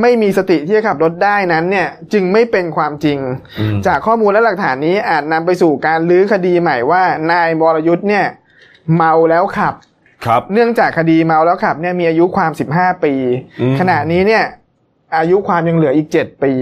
[0.00, 3.18] ไม่มีสติที่จะขับรถได้นั้นเนี่ยจึงไม่เป็นความจริง
[3.60, 8.26] อืมจากข้อมูลและหลักฐานนี้อาจนำไปสู่การลื้อคดีใหม่ว่า นายวรยุทธ์เนี่ย
[8.96, 9.74] เมาแล้วขับ
[10.26, 13.14] ครับ เนื่องจากคดีเมาแล้วขับเนี่ยมีอายุความ 15 ปี
[13.60, 14.44] อืมขณะนี้เนี่ย
[15.16, 16.52] อายุความยังเหลืออีก 7 ปี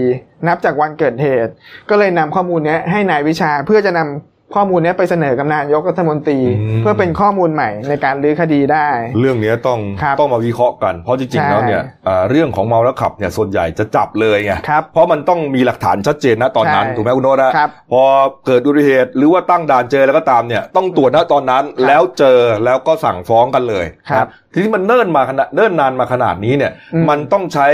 [0.47, 1.51] นับจากวันเกิดเหตุ
[1.89, 8.87] ก็เลยนำข้อมูลเนี้ยให้นายวิชาเพื่อจะนำ ข้อมูลเนี้ยไปเสนอกับนายกรัฐมนตรีอืมเพื่อเป็นข้อมูลใหม่ในการรื้อคดีได้
[9.19, 18.03] เรื่องนี้ต้องครับต้องมาวิเคราะห์กัน เพราะจริงๆใช่แล้วเนี่ยอ่าเรื่องของเมาแล้วขับเนี่ยส่วนใหญ่จะจับเลยไงครับเพราะมันต้องมีหลักฐานชัดเจนนะตอนนั้นใช่ถูกไหมคุณโน้ตนะครับพอ
[18.45, 27.67] เกิดอุบัติเหตุหรือว่าตั้งด่านเจอแล้วก็ตามเนี่ยต้องตรวจนะตอนนั้นครับแล้วเจอแล้วก็สั่งฟ้องกันเลยครับนะทีนี้มันเนิ่นมาขนาดเนิ่นนานมาขนาดนี้เนี่ยอืมมันต้องใช้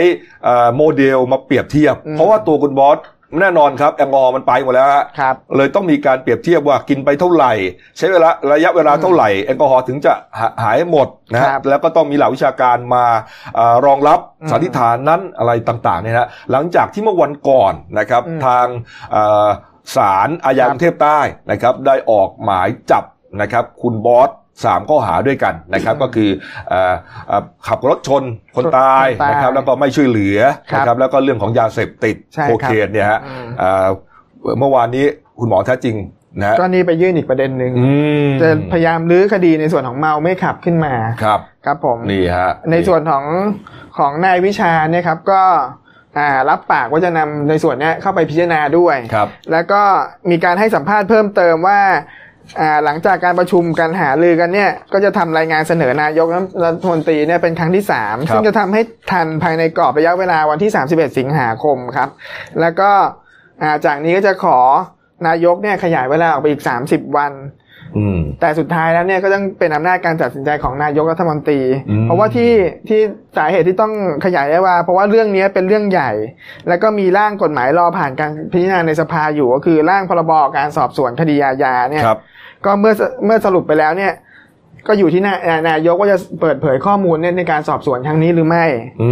[0.43, 2.97] เอ่อโมเดลมาเปรียบเทียบอืมเพราะว่าตัวคุณบอส
[3.39, 7.53] แน่นอนครับแอลกอฮอล์มันไปหมดแล้วฮะครับ เลยต้องมีการเปรียบเทียบว่ากินไปเท่าไหร่
[7.97, 13.05] ใช้เวลาระยะเวลาเท่าไหร่แอลกอฮอล์ถึงจะหาหายหมดนะฮะครับแล้วก็ต้องมีหลักวิชาการมา
[13.55, 18.65] เออรองรับอืมสันนิษฐานนั้นอะไรต่างๆเนี่ยนะหลังจากที่เมื่อวันก่อนนะครับอืมทาง
[19.11, 19.47] เอ่อ
[19.95, 21.19] ศาลอาญากรุงเทพใต้
[21.51, 23.03] นะครับ ได้ออกหมายจับ
[23.41, 24.29] นะครับ คุณบอส
[24.65, 26.29] สามข้อหาด้วยกันนะครับก็คือ
[26.69, 26.93] เอ่อ
[27.27, 28.23] เอ่อขับรถชน
[28.55, 30.37] คนตายคนตายนะครับแล้วก็ไม่ช่วยเหลือ
[30.71, 33.87] ครับนะครับแล้วก็เรื่องของยาเสพติดใช่โคครับเคนเนี่ยฮะอืมเอ่อ
[34.59, 35.05] เมื่อวานนี้
[35.39, 35.95] คุณหมอแท้จริง
[36.39, 37.91] นะฮะก็นี่ไปยื่นอีกประเด็นหนึ่งอื
[38.27, 43.25] มจะพยายามรื้อคดีในส่วนของเมาไม่ขับขึ้นมาครับครับผมนี่ฮะในส่วนของ
[43.97, 45.43] ของนายวิชาเนี่ยครับก็
[46.17, 49.81] อ่ารับปากว่าจะนำในส่วนเนี้ยเข้าไปพิจารณาด้วยครับแล้วก็
[50.29, 51.99] มีการให้สัมภาษณ์เพิ่มเติมว่าอ่า
[52.85, 56.27] หลังจากการประชุมการหารือกันเนี่ยก็จะทำรายงานเสนอนายก
[56.63, 62.09] รัฐมนตรีเนี่ยเป็นครั้งที่ 3 ซึ่งจะทำให้ทันภายในกรอบระยะเวลาวันที่ 31 สิงหาคมครับ
[62.61, 62.91] แล้วก็
[63.61, 64.59] อ่าจากนี้ก็จะขอ
[65.27, 67.60] นายกเนี่ยขยายเวลาออกไปอีก 30 วันอืม
[68.41, 72.51] แต่สุดท้ายแล้วเนี่ยก็ต้องเป็นอำนาจการตัดสินใจของนายกรัฐมนตรีอืมเพราะว่าที่
[72.87, 72.99] ที่
[73.37, 73.93] สาเหตุที่ต้อง
[74.25, 76.11] ขยายได้ว่า เพราะว่าเรื่องนี้เป็นเรื่องใหญ่
[76.67, 82.19] แล้วก็มีร่างกฎหมายรอผ่านการพิจารณาในสภาอยู่ ก็คือร่างพรบการสอบสวนคดีอาญาเนี่ยครับ
[82.65, 82.93] ก็เมื่อ
[83.25, 84.13] เมื่อสรุปไปแล้วเนี่ย
[84.87, 85.37] ก็อยู่ที่นาย
[85.69, 88.65] นายกว่าจะเปิดเผยข้อมูลเนี่ยในการสอบสวนครั้งนี้หรือไม่
[89.03, 89.11] อื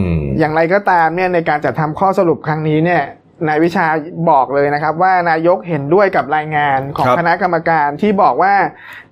[0.00, 0.04] ม
[0.38, 3.02] อย่างไรก็ตามเนี่ยในการจัดทำข้อสรุปครั้งนี้เนี่ย
[3.48, 3.86] นายวิชา
[4.30, 8.54] บอกเลยนะครับ ว่านายกเห็นด้วยกับรายงานของครับคณะกรรมการที่บอกว่า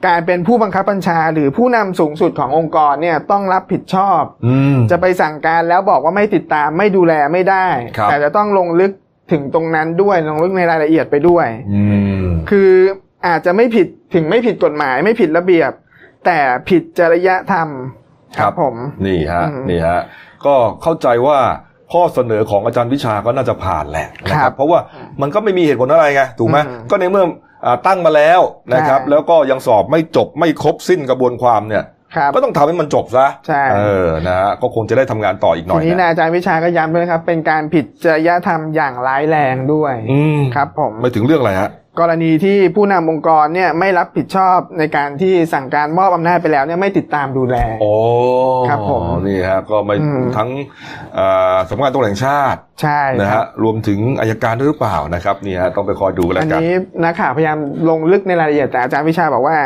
[0.07, 8.93] การเป็นผู้บังคับบัญชาหรือผู้นำสูงสุดขององค์กรเนี่ยต้องรับผิดชอบอืมจะไปสั่งการแล้วบอกว่าไม่ติดตามไม่ดูแลไม่ได้ครับแต่จะต้องลงลึก
[9.33, 11.83] ถึงตรงนั้นด้วยลงลึกในรายละเอียดไปด้วยอื
[12.23, 12.71] มคือ
[13.27, 15.73] อาจจะไม่ผิดถึงไม่ผิดกฎหมาย ไม่ผิดระเบียบ
[16.27, 16.39] แต่
[16.69, 17.69] ผิดจริยธรรม
[18.39, 18.75] ครับผม
[19.07, 20.01] นี่ฮะอืมนี่ฮะ
[20.47, 21.39] ก็เข้าใจว่า
[21.93, 24.79] ข้อเสนอของอาจารย์วิชาก็น่าจะผ่านแหละนะคครัรับ บเพราะว่า
[25.23, 27.25] มันก็ไม่มีเหตุผลอะไรไงถูกไหมอืมก็ในเมื่อ
[27.67, 28.41] อ่าตั้งมาแล้ว
[28.75, 31.85] นะครับ ใช่ แล้วก็ยังสอบไม่จบไม่ครบสิ้นกระบวนความเนี่ย
[32.17, 47.93] ครับ ก็ต้องทำให้มันจบซะใช่ เออนะฮะก็คงจะได้ทำงานต่ออีกหน่ทีอยนี้นะนายอาจารย์วิชาก็ย้ำด้วยนะครับ เป็นการผิดจริยธรรมอย่างร้ายแรงด้วย อืมครับผม ไม่ถึงเรื่องอะไรฮะ กรณีที่ผู้นำองค์กรเนี่ยไม่รับผิดชอบในการที่สั่งการมอบอำนาจไปแล้วเนี่ยไม่ติดตามดูแลโอ้
[48.69, 50.51] ครับผมนี่ฮะก็ไม่อืมทั้ง
[51.15, 57.59] เอ่อสำนักงานตำรวจแห่งชาติใช่นะครัฮะบรวมถึงอายการด้วยหรือเปล่านะครับนี่ฮะต้องไปคอยดูกันแล้อัวนกันนี้นักข่าวพยายาม
[57.89, 59.57] ลงลึกในรายละเอียดแต่อาจารย์วิชาบอกว่า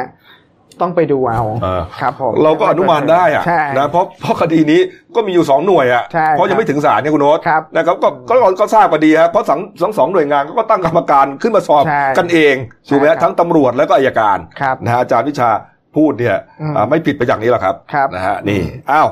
[0.83, 4.81] ต้องไปดูเอาเออครับผมเราก็อนุมานได้อะใช่นะเพราะเพราะคดีนี้
[5.15, 12.55] ก็มีอยู่สองหน่วยอะใช่เพราะยังไม่ถึงศาลเนี่ยคุณโน้ตครับนะครับก็ก็ก็ก็ทราบกันดีครับเพราะสังทั้งสองหน่วยงานก็ตั้งกรรมการขึ้นมาสอบใช่กันเอง
[12.91, 15.51] ถูกไหมใช่ครับทั้งตำรวจแล้วก็อัยการครับนะฮะอาจารย์วิชา
[15.97, 19.09] พูดเนี่ยอืมอ่าไม่ผิดไปจากนี้หรอกครับครับนะฮะนี่อ้าว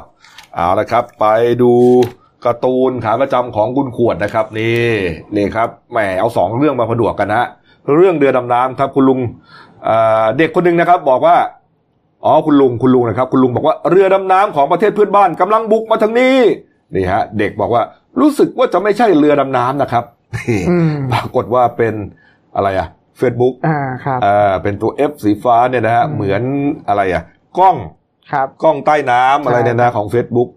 [0.55, 1.27] เอาละครับ ไป
[1.63, 1.73] ดู
[2.45, 4.91] การ์ตูนขาประจำของคุณขวดนะครับ นี่
[5.37, 7.47] นี่ครับแหมเอาสองเรื่องมาผนวกกันนะฮะ
[7.97, 9.21] เรื่องเรือดำน้ำครับ คุณลุง
[9.85, 11.37] เอ่อเด็กคนหนึ่งนะครับ บอกว่า
[12.25, 16.37] อ๋อคุณลุงคุณลุงนะครับ คุณลุงบอกว่าเรือดำน้ำของประเทศเพื่อนบ้านกำลังบุกมาทางนี้
[16.95, 17.83] นี่ฮะ เด็กบอกว่า
[18.21, 20.05] รู้สึกว่าจะไม่ใช่เรือดำน้ำนะครับ
[20.71, 21.95] อืมปรากฏว่าเป็น
[22.57, 22.89] อะไรอะ
[23.21, 26.43] Facebook อ่าครับเอ่อเป็นตัว F สีฟ้าเนี่ยนะฮะอืมเหมือน
[26.89, 27.23] อะไรอะ
[27.59, 27.77] กล้อง
[28.33, 30.49] ครับกล้องใต้น้ำอะไรใช่เนี่ยนะของ Facebook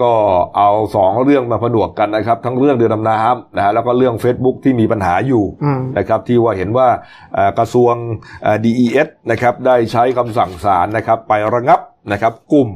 [0.00, 0.12] ก็
[0.56, 6.88] เอาสองเรื่องมาผนวกกันนะครับ ทั้งเรื่องเรือดำน้ำนะฮะแล้วก็เรื่อง Facebook ที่มีปัญหาอยู่อืมนะครับ ที่ว่าเห็นว่า
[7.34, 7.94] เอ่อกระทรวง
[8.42, 11.80] เอ่อ DES นะครับได้ใช้คำสั่งศาลนะครับ ไประงับ
[12.12, 12.68] นะครับกลุ่ม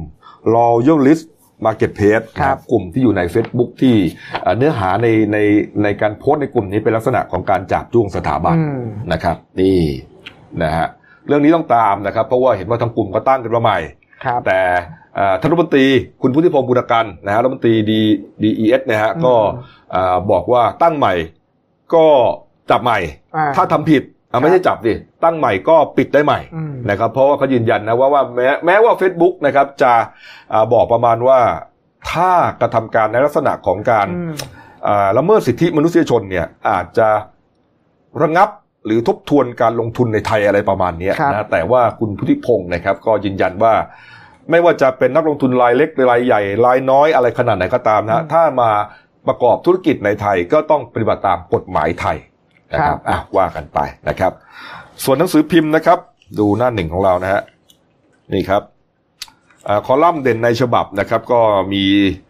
[0.55, 1.25] Loyalist
[1.65, 3.95] Marketplace ครับนะกลุ่มที่อยู่ใน Facebook ที่
[4.41, 5.37] เอ่อเนื้อหาในใน
[5.83, 9.79] ในการโพสต์ในกลุ่มนี้เป็นลักษณะของการจับจ้วงสถาบันอืมนะครับ นี่
[10.63, 10.87] นะฮะ
[11.27, 14.06] เรื่องนี้ต้องตามนะครับ เพราะว่าเห็นว่าทางกลุ่มก็ตั้งกันมาใหม่ครับ
[14.47, 14.61] แต่
[15.15, 15.85] เอ่อท่านรัฐมนตรี
[16.21, 19.35] คุณพุทธิพงษ์ปุณณกันต์นะฮะรัฐมนตรี DES นะฮะก็
[19.91, 21.13] เอ่อบอกว่าตั้งใหม่
[21.93, 22.05] ก็
[22.69, 22.99] จับใหม่
[23.35, 29.93] อ่าถ้าทำผิดอะไม่ใช่จับดิตั้งใหม่ก็ปิดได้ใหม่อืมนะครับ เพราะว่าเขายืนยันนะว่าว่าแม้แม้ว่า Facebook นะครับจะ
[30.53, 31.39] อ่าบอกประมาณว่า
[32.11, 34.33] ถ้ากระทำการในลักษณะของการอืม
[34.87, 37.09] อ่าละเมิดสิทธิมนุษยชนเนี่ยอาจจะ
[38.21, 38.49] ระงับ
[38.87, 43.73] หรือทบทวนการลงทุนในไทยอะไรประมาณเนี้ยครับนะแต่ว่าคุณพุทธิพงศ์นะครับ ก็ยืนยันว่า
[44.51, 48.69] ไม่ว่าจะเป็นนักลงทุนรายเล็กรายใหญ่รายน้อยอะไรขนาดไหนก็ตามนะถ้ามา
[49.27, 52.17] ประกอบธุรกิจในไทยก็ต้องปฏิบัติตามกฎหมายไทย
[52.73, 54.31] นะคครัรับบอะว่ากันไปนะครับ
[55.03, 55.99] ส่วนหนังสือพิมพ์นะครับ
[56.39, 57.41] ดูหน้าหนึ่งของเรานะฮะ
[58.33, 58.61] นี่ครับ
[59.67, 61.41] อาคอลัมน์เด่นในฉบับนะครับ ก็
[61.73, 62.26] มีอ่า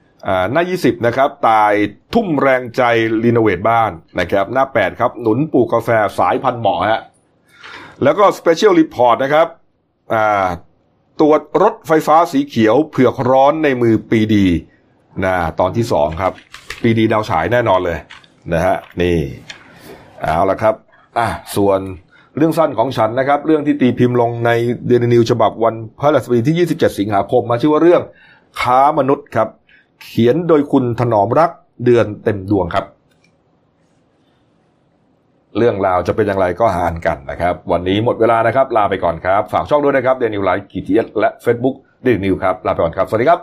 [0.52, 1.74] หน้า 20 นะครับ ตาย
[2.14, 2.82] ทุ่มแรงใจ
[3.24, 7.02] renovate บ้านนะครับ หน้า 8 ครับ หนุนปลูกกาแฟสายพันธุ์ใหม่ฮะ
[8.04, 9.48] แล้วก็ special report นะครับ
[10.14, 10.48] อ่า
[11.20, 14.48] ตรวจรถไฟฟ้าสีเขียวเผือกร้อนในมือปรีดี
[15.26, 16.34] นะตอนที่สองครับ
[16.82, 17.98] ปรีดีดาวฉายแน่นอนเลย
[18.54, 19.18] นะฮะ นี่
[20.22, 20.76] เอาละครับ
[21.18, 21.80] อะ ส่วน
[22.38, 24.52] เรื่องสั้นของฉันนะครับ เรื่องที่ตีพิมพ์ลงใน
[24.88, 28.02] เดนนิวฉบับวันพฤหัสบดีที่ 27 สิงหาคมมาชื่อว่าเรื่อง
[28.62, 29.48] ค้ามนุษย์ครับ
[30.04, 31.52] เขียนโดยคุณถนอมรัก
[31.86, 32.86] เดือนเต็มดวงครับ
[35.58, 43.40] เรื่องราวจะเป็นอย่างไรก็หานกันนะครับ วันนี้หมดเวลานะครับ ลาไปก่อนครับ ฝากช่องด้วยนะครับเดนิวไลฟ์กีทีเอสและ Facebook เดนิวครับ ลาไปก่อนครับ สวัสดีครับ